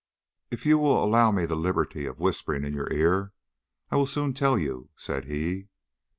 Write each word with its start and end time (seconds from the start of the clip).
"If 0.49 0.65
you 0.65 0.79
will 0.79 1.03
allow 1.03 1.29
me 1.29 1.45
the 1.45 1.55
liberty 1.55 2.07
of 2.07 2.19
whispering 2.19 2.63
in 2.63 2.73
your 2.73 2.91
ear, 2.91 3.33
I 3.91 3.97
will 3.97 4.07
soon 4.07 4.33
tell 4.33 4.57
you," 4.57 4.89
said 4.95 5.25
he. 5.25 5.67